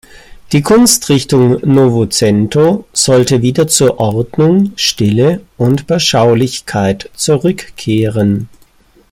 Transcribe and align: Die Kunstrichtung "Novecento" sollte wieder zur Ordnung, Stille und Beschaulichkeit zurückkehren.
Die 0.51 0.63
Kunstrichtung 0.63 1.59
"Novecento" 1.63 2.85
sollte 2.91 3.43
wieder 3.43 3.67
zur 3.67 3.99
Ordnung, 3.99 4.71
Stille 4.75 5.41
und 5.57 5.85
Beschaulichkeit 5.85 7.11
zurückkehren. 7.15 8.49